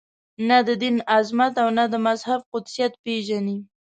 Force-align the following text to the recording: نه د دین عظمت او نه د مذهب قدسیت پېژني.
نه 0.47 0.57
د 0.67 0.69
دین 0.81 0.97
عظمت 1.15 1.53
او 1.63 1.69
نه 1.77 1.85
د 1.91 1.93
مذهب 2.07 2.41
قدسیت 2.51 2.93
پېژني. 3.03 3.57